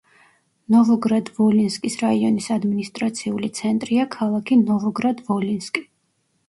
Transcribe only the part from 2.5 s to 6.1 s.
ადმინისტრაციული ცენტრია ქალაქი ნოვოგრად-ვოლინსკი.